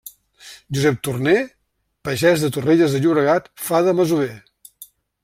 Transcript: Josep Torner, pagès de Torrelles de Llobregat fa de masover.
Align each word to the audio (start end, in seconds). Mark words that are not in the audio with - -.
Josep 0.77 0.97
Torner, 1.07 1.35
pagès 2.09 2.41
de 2.45 2.49
Torrelles 2.57 2.97
de 2.97 3.03
Llobregat 3.05 3.51
fa 3.67 3.83
de 3.89 3.95
masover. 4.01 4.31